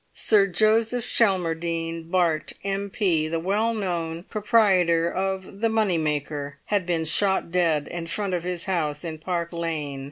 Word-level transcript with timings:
Sir 0.15 0.47
Joseph 0.47 1.05
Schelmerdine, 1.05 2.09
Bart., 2.09 2.53
M.P., 2.63 3.27
the 3.27 3.39
well 3.39 3.71
known 3.71 4.23
proprietor 4.23 5.07
of 5.07 5.61
the 5.61 5.69
Money 5.69 5.99
maker, 5.99 6.57
had 6.65 6.87
been 6.87 7.05
shot 7.05 7.51
dead 7.51 7.87
in 7.87 8.07
front 8.07 8.33
of 8.33 8.41
his 8.41 8.63
house 8.65 9.03
in 9.03 9.19
Park 9.19 9.53
Lane. 9.53 9.99